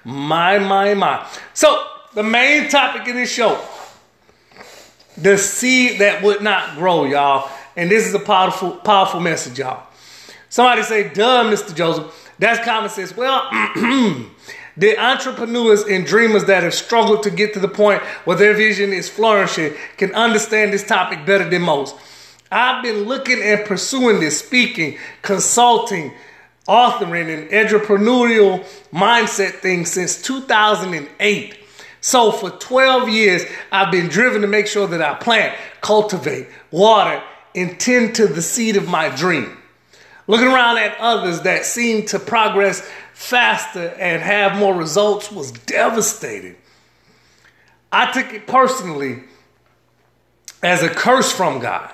[0.04, 1.26] My, my, my.
[1.54, 3.60] So, the main topic of this show
[5.16, 7.50] the seed that would not grow, y'all.
[7.76, 9.86] And this is a powerful, powerful message, y'all.
[10.48, 11.74] Somebody say, duh, Mr.
[11.74, 12.30] Joseph.
[12.38, 13.16] That's common sense.
[13.16, 13.48] Well,
[14.76, 18.92] the entrepreneurs and dreamers that have struggled to get to the point where their vision
[18.92, 21.94] is flourishing can understand this topic better than most.
[22.50, 26.12] I've been looking and pursuing this speaking, consulting,
[26.68, 31.58] authoring, and entrepreneurial mindset thing since 2008.
[32.00, 37.22] So for 12 years, I've been driven to make sure that I plant, cultivate, water,
[37.54, 39.56] and tend to the seed of my dream.
[40.26, 46.56] Looking around at others that seem to progress faster and have more results was devastating.
[47.90, 49.24] I took it personally
[50.62, 51.92] as a curse from God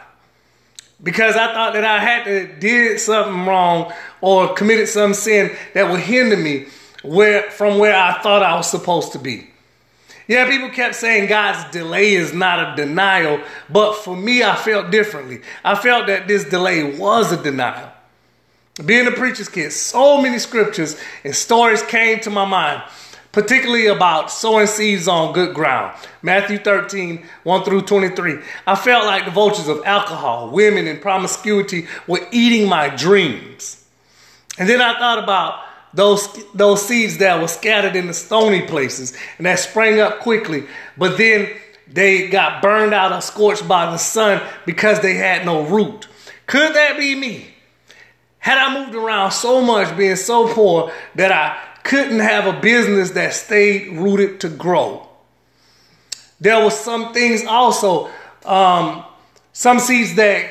[1.03, 5.91] because I thought that I had to did something wrong or committed some sin that
[5.91, 6.66] would hinder me
[7.03, 9.51] where from where I thought I was supposed to be.
[10.27, 13.41] Yeah, people kept saying God's delay is not a denial,
[13.71, 15.41] but for me, I felt differently.
[15.64, 17.91] I felt that this delay was a denial.
[18.85, 22.83] Being a preacher's kid, so many scriptures and stories came to my mind,
[23.33, 25.97] particularly about sowing seeds on good ground.
[26.22, 28.39] Matthew 13, 1 through 23.
[28.66, 33.85] I felt like the vultures of alcohol, women, and promiscuity were eating my dreams.
[34.59, 35.61] And then I thought about
[35.93, 40.64] those, those seeds that were scattered in the stony places and that sprang up quickly,
[40.97, 41.49] but then
[41.89, 46.07] they got burned out or scorched by the sun because they had no root.
[46.47, 47.55] Could that be me?
[48.39, 53.11] Had I moved around so much, being so poor, that I couldn't have a business
[53.12, 55.09] that stayed rooted to grow.
[56.41, 58.11] There were some things also,
[58.45, 59.05] um,
[59.53, 60.49] some seeds that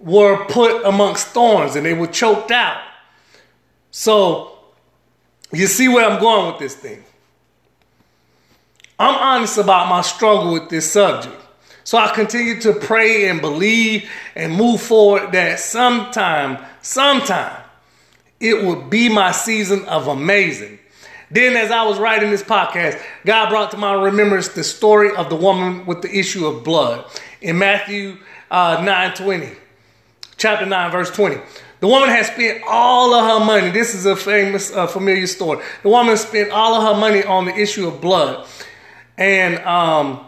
[0.00, 2.80] were put amongst thorns and they were choked out.
[3.90, 4.58] So
[5.52, 7.04] you see where I'm going with this thing.
[8.98, 11.36] I'm honest about my struggle with this subject.
[11.84, 17.62] So I continue to pray and believe and move forward that sometime, sometime,
[18.38, 20.78] it will be my season of amazing.
[21.30, 25.28] Then, as I was writing this podcast, God brought to my remembrance the story of
[25.28, 27.04] the woman with the issue of blood
[27.40, 28.18] in Matthew
[28.50, 29.48] uh, 9 20,
[30.36, 31.40] chapter 9, verse 20.
[31.80, 33.70] The woman has spent all of her money.
[33.70, 35.62] This is a famous, uh, familiar story.
[35.82, 38.46] The woman spent all of her money on the issue of blood
[39.16, 40.26] and um,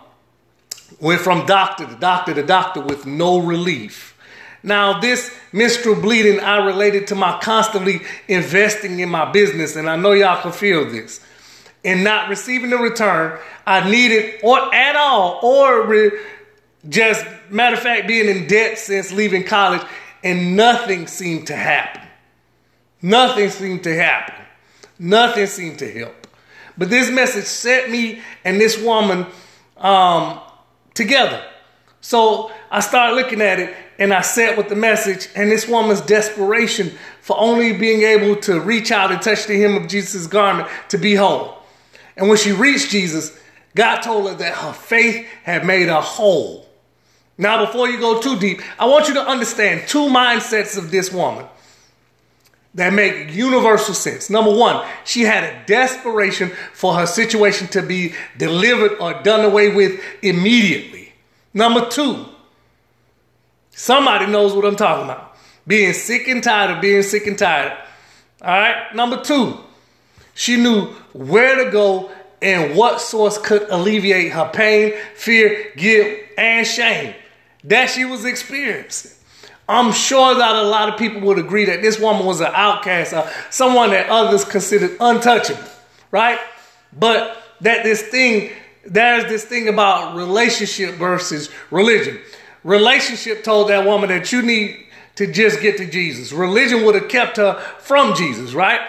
[1.00, 4.11] went from doctor to doctor to doctor with no relief.
[4.62, 9.96] Now, this menstrual bleeding I related to my constantly investing in my business, and I
[9.96, 11.20] know y'all can feel this.
[11.84, 16.12] And not receiving the return I needed, or at all, or re-
[16.88, 19.82] just matter of fact, being in debt since leaving college,
[20.22, 22.02] and nothing seemed to happen.
[23.00, 24.34] Nothing seemed to happen.
[24.98, 26.28] Nothing seemed to help.
[26.78, 29.26] But this message set me and this woman
[29.76, 30.40] um,
[30.94, 31.44] together.
[32.00, 36.00] So I started looking at it and I sat with the message and this woman's
[36.00, 40.68] desperation for only being able to reach out and touch the hem of Jesus' garment
[40.88, 41.58] to be whole.
[42.16, 43.38] And when she reached Jesus,
[43.74, 46.66] God told her that her faith had made her whole.
[47.36, 51.12] Now, before you go too deep, I want you to understand two mindsets of this
[51.12, 51.44] woman
[52.74, 54.30] that make universal sense.
[54.30, 59.68] Number one, she had a desperation for her situation to be delivered or done away
[59.74, 61.12] with immediately.
[61.52, 62.26] Number two,
[63.72, 65.36] somebody knows what I'm talking about.
[65.66, 67.76] Being sick and tired of being sick and tired.
[68.40, 68.94] All right.
[68.94, 69.58] Number two,
[70.34, 72.10] she knew where to go
[72.40, 77.14] and what source could alleviate her pain, fear, guilt, and shame
[77.64, 79.12] that she was experiencing.
[79.68, 83.14] I'm sure that a lot of people would agree that this woman was an outcast,
[83.14, 85.62] uh, someone that others considered untouchable,
[86.10, 86.38] right?
[86.92, 88.50] But that this thing,
[88.84, 92.18] there's this thing about relationship versus religion.
[92.64, 94.86] Relationship told that woman that you need
[95.16, 96.32] to just get to Jesus.
[96.32, 98.80] Religion would have kept her from Jesus, right?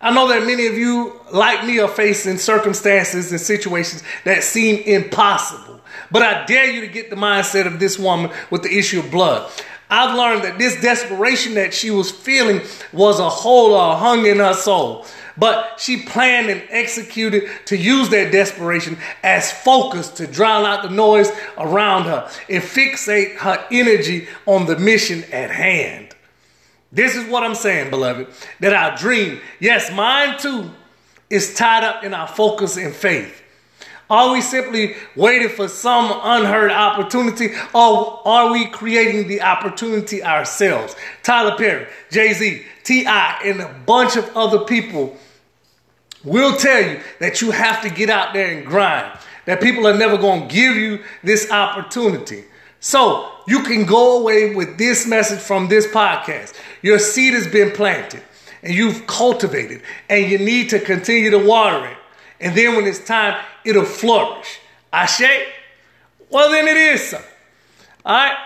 [0.00, 4.82] I know that many of you, like me, are facing circumstances and situations that seem
[4.84, 5.80] impossible.
[6.10, 9.10] But I dare you to get the mindset of this woman with the issue of
[9.10, 9.50] blood.
[9.90, 12.60] I've learned that this desperation that she was feeling
[12.92, 15.06] was a hole or hung in her soul.
[15.38, 20.90] But she planned and executed to use that desperation as focus to drown out the
[20.90, 26.14] noise around her and fixate her energy on the mission at hand.
[26.90, 28.28] This is what I'm saying, beloved,
[28.60, 30.70] that our dream, yes, mine too,
[31.30, 33.42] is tied up in our focus and faith.
[34.10, 40.96] Are we simply waiting for some unheard opportunity or are we creating the opportunity ourselves?
[41.22, 45.14] Tyler Perry, Jay Z, T.I., and a bunch of other people
[46.28, 49.96] will tell you that you have to get out there and grind, that people are
[49.96, 52.44] never going to give you this opportunity.
[52.80, 56.54] So you can go away with this message from this podcast.
[56.82, 58.22] Your seed has been planted
[58.62, 61.96] and you've cultivated, and you need to continue to water it.
[62.40, 64.58] And then when it's time, it'll flourish.
[64.92, 65.46] Ashe?
[66.30, 67.22] Well, then it is so.
[68.04, 68.36] All right?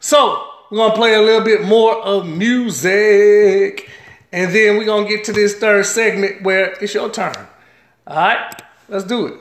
[0.00, 3.88] So, we're going to play a little bit more of music.
[4.32, 7.34] And then we're going to get to this third segment where it's your turn.
[8.06, 8.62] All right?
[8.88, 9.34] Let's do it.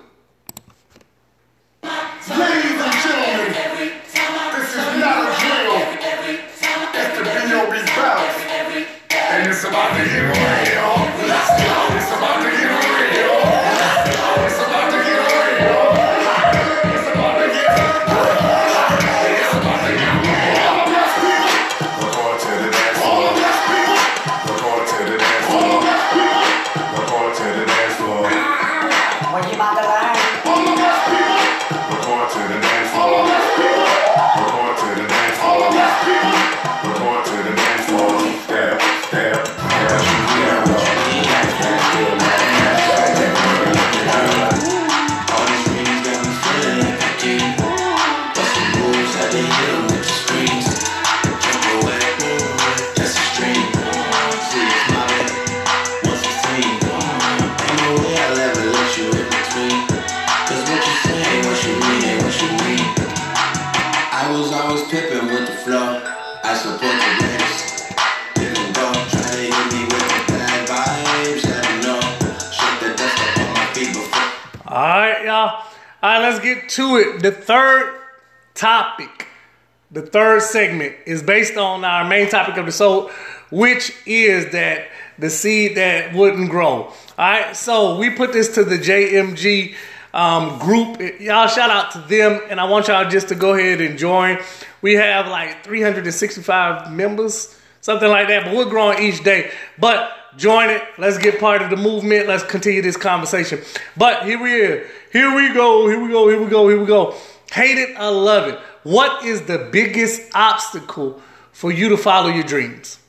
[80.40, 83.12] Segment is based on our main topic of the show,
[83.52, 84.88] which is that
[85.20, 86.84] the seed that wouldn't grow.
[86.84, 89.76] All right, so we put this to the JMG
[90.14, 91.00] um, group.
[91.20, 94.40] Y'all shout out to them, and I want y'all just to go ahead and join.
[94.82, 99.52] We have like 365 members, something like that, but we're growing each day.
[99.80, 100.84] But join it.
[100.98, 102.28] Let's get part of the movement.
[102.28, 103.62] Let's continue this conversation.
[103.96, 104.88] But here we are.
[105.12, 105.88] Here we go.
[105.88, 106.30] Here we go.
[106.30, 106.68] Here we go.
[106.70, 107.16] Here we go.
[107.52, 108.60] Hate it or love it.
[108.88, 111.22] What is the biggest obstacle
[111.52, 113.00] for you to follow your dreams?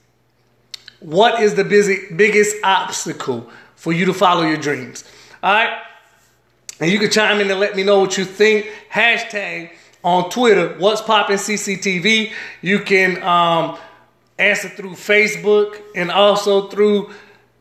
[0.99, 5.05] What is the busy, biggest obstacle for you to follow your dreams?
[5.41, 5.79] All right.
[6.81, 8.67] And you can chime in and let me know what you think.
[8.91, 9.71] Hashtag
[10.03, 12.33] on Twitter, what's popping CCTV.
[12.61, 13.79] You can um,
[14.37, 17.15] answer through Facebook and also through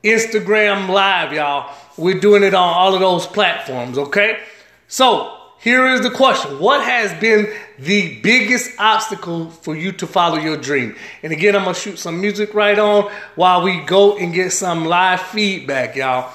[0.04, 1.72] Instagram Live, y'all.
[1.98, 4.40] We're doing it on all of those platforms, okay?
[4.88, 5.37] So
[5.68, 10.56] here is the question What has been the biggest obstacle for you to follow your
[10.56, 10.96] dream?
[11.24, 14.86] And again, I'm gonna shoot some music right on while we go and get some
[14.86, 16.32] live feedback, y'all.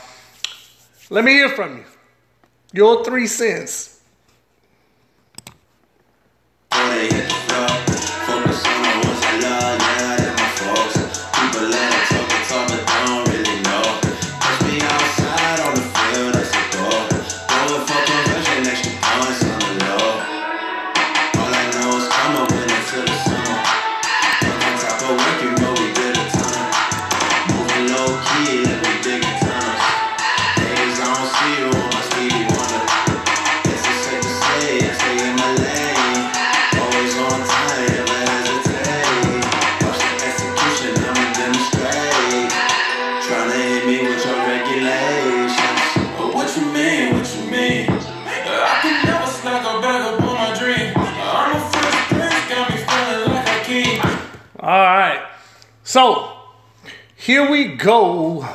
[1.09, 1.85] Let me hear from you.
[2.75, 3.92] Your three cents.
[54.79, 55.27] Right.
[55.85, 56.33] So
[57.17, 58.49] here we go.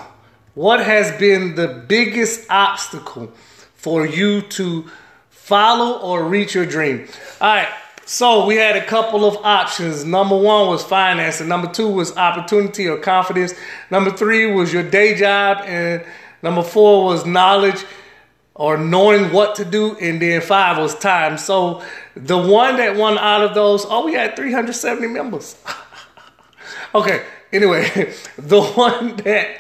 [0.54, 3.32] What has been the biggest obstacle
[3.76, 4.90] for you to
[5.30, 7.08] follow or reach your dream?
[7.40, 7.68] All right.
[8.06, 10.06] So we had a couple of options.
[10.06, 13.54] Number one was finance, and number two was opportunity or confidence.
[13.92, 16.06] Number three was your day job, and
[16.42, 17.86] number four was knowledge
[18.56, 21.38] or knowing what to do, and then five was time.
[21.38, 21.84] So
[22.16, 25.58] the one that won out of those, oh, we had 370 members.
[26.98, 29.58] okay, anyway, the one that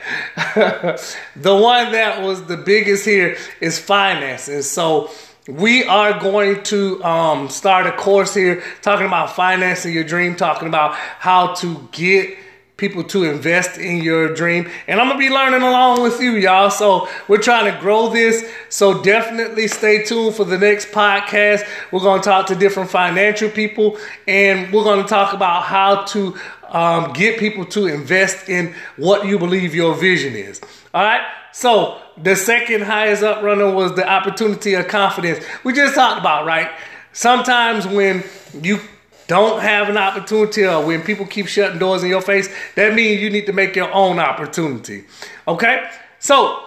[1.35, 5.09] the one that was the biggest here is finance, and so
[5.47, 10.67] we are going to um, start a course here talking about financing your dream, talking
[10.67, 12.38] about how to get
[12.77, 14.69] people to invest in your dream.
[14.88, 16.69] And I'm gonna be learning along with you, y'all.
[16.69, 18.47] So we're trying to grow this.
[18.69, 21.67] So definitely stay tuned for the next podcast.
[21.91, 26.38] We're gonna talk to different financial people and we're gonna talk about how to
[26.70, 30.61] um, get people to invest in what you believe your vision is.
[30.93, 31.22] All right.
[31.53, 35.43] So the second highest up runner was the opportunity of confidence.
[35.63, 36.70] We just talked about, right?
[37.13, 38.24] Sometimes when
[38.61, 38.80] you
[39.28, 43.22] don't have an opportunity or when people keep shutting doors in your face, that means
[43.22, 45.05] you need to make your own opportunity.
[45.47, 45.89] Okay?
[46.20, 46.63] So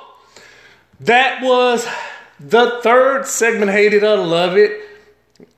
[1.00, 1.86] that was
[2.38, 4.80] the third segment, Hate It or Love It.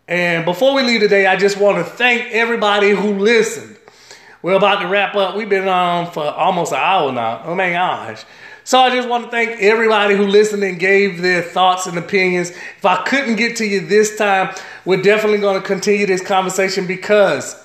[0.07, 3.77] And before we leave today, I just want to thank everybody who listened.
[4.43, 5.37] We're about to wrap up.
[5.37, 7.43] We've been on for almost an hour now.
[7.45, 8.25] Oh my gosh.
[8.65, 12.51] So I just want to thank everybody who listened and gave their thoughts and opinions.
[12.51, 16.87] If I couldn't get to you this time, we're definitely going to continue this conversation
[16.87, 17.57] because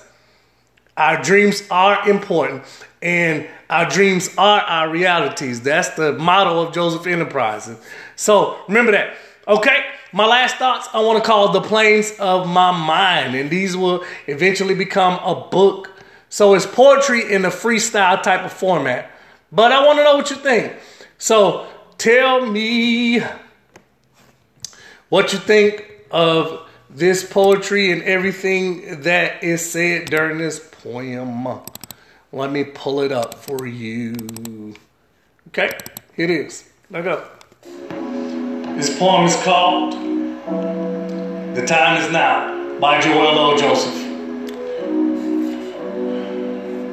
[0.96, 2.62] our dreams are important
[3.02, 5.60] and our dreams are our realities.
[5.60, 7.78] That's the motto of Joseph Enterprises.
[8.16, 9.16] So remember that.
[9.46, 13.76] Okay, my last thoughts I want to call the planes of my mind, and these
[13.76, 15.92] will eventually become a book.
[16.28, 19.10] So it's poetry in a freestyle type of format.
[19.50, 20.74] But I want to know what you think.
[21.16, 21.66] So
[21.96, 23.22] tell me
[25.08, 31.46] what you think of this poetry and everything that is said during this poem.
[32.32, 34.74] Let me pull it up for you.
[35.48, 35.70] Okay,
[36.14, 36.68] here it is.
[36.90, 37.44] Look up.
[38.76, 39.94] This poem is called
[41.54, 43.56] The Time Is Now by Joel O.
[43.56, 44.07] Joseph.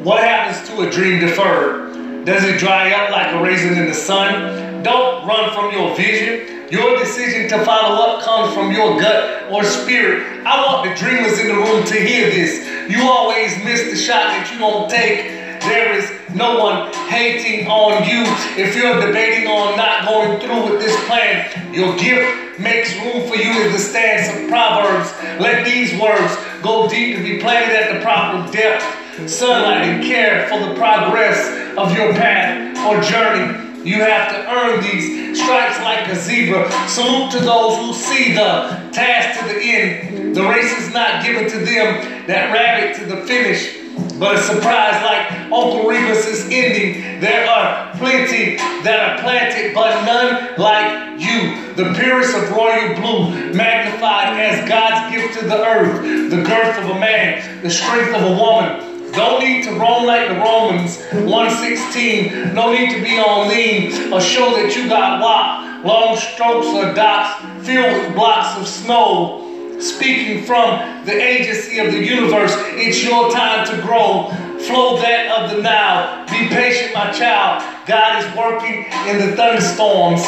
[0.05, 2.25] What happens to a dream deferred?
[2.25, 4.83] Does it dry up like a raisin in the sun?
[4.83, 6.69] Don't run from your vision.
[6.69, 10.45] Your decision to follow up comes from your gut or spirit.
[10.45, 12.69] I want the dreamers in the room to hear this.
[12.87, 15.25] You always miss the shot that you don't take.
[15.61, 18.21] There is no one hating on you.
[18.63, 23.37] If you're debating on not going through with this plan, your gift makes room for
[23.37, 25.11] you in the stance of Proverbs.
[25.41, 28.85] Let these words go deep and be planted at the proper depth.
[29.15, 31.39] Sunlight and care for the progress
[31.77, 33.87] of your path or journey.
[33.89, 36.69] You have to earn these stripes like a zebra.
[36.89, 40.35] Salute to those who see the task to the end.
[40.35, 43.77] The race is not given to them that rabbit to the finish.
[44.19, 50.55] But a surprise like Uncle Remus's ending, there are plenty that are planted, but none
[50.57, 51.73] like you.
[51.75, 56.89] The purest of royal blue, magnified as God's gift to the earth, the girth of
[56.89, 58.94] a man, the strength of a woman.
[59.15, 62.53] Don't need to roam like the Romans, 116.
[62.53, 65.85] No need to be on lean or show that you got wop.
[65.85, 69.79] Long strokes or dots filled with blocks of snow.
[69.79, 74.31] Speaking from the agency of the universe, it's your time to grow.
[74.67, 76.25] Flow that of the now.
[76.25, 77.63] Be patient, my child.
[77.87, 80.25] God is working in the thunderstorms.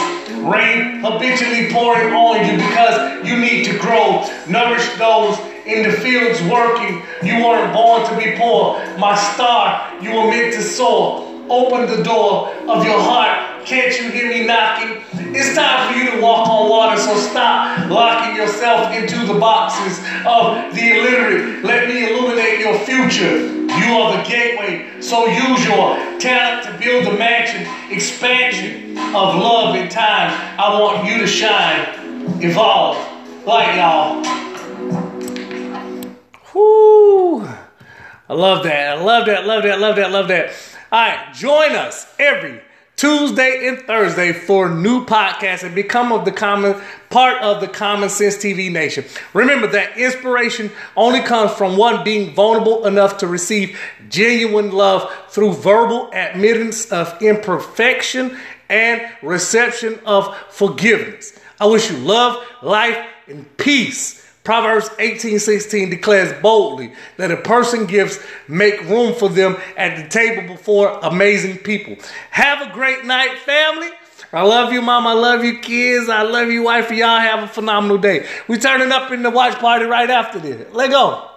[0.48, 4.24] Rain habitually pouring on you because you need to grow.
[4.48, 5.38] Nourish those
[5.68, 7.02] in the fields working.
[7.22, 8.80] You weren't born to be poor.
[8.98, 11.26] My star, you were meant to soar.
[11.50, 13.66] Open the door of your heart.
[13.66, 15.04] Can't you hear me knocking?
[15.36, 20.00] It's time for you to walk on water, so stop locking yourself into the boxes
[20.26, 21.64] of the illiterate.
[21.64, 23.38] Let me illuminate your future.
[23.38, 29.76] You are the gateway, so use your talent to build the mansion, expansion of love
[29.76, 30.32] and time.
[30.58, 32.98] I want you to shine, evolve,
[33.46, 34.47] like y'all.
[36.58, 37.44] Whoo!
[38.30, 38.98] I love that.
[38.98, 39.46] I love that.
[39.46, 39.80] Love that.
[39.80, 40.12] Love that.
[40.12, 40.54] Love that.
[40.92, 42.62] All right, join us every
[42.96, 46.82] Tuesday and Thursday for new podcasts and become of the common
[47.12, 49.06] part of the Common Sense TV Nation.
[49.34, 53.80] Remember that inspiration only comes from one being vulnerable enough to receive
[54.10, 58.36] genuine love through verbal admittance of imperfection
[58.68, 61.38] and reception of forgiveness.
[61.60, 62.98] I wish you love, life,
[63.28, 64.17] and peace.
[64.48, 68.18] Proverbs 18:16 declares boldly that a person gives
[68.48, 71.98] make room for them at the table before amazing people.
[72.30, 73.90] Have a great night, family.
[74.32, 75.06] I love you, mom.
[75.06, 76.08] I love you, kids.
[76.08, 76.90] I love you, wife.
[76.92, 78.26] Y'all have a phenomenal day.
[78.48, 80.74] We turning up in the watch party right after this.
[80.74, 81.30] Let go.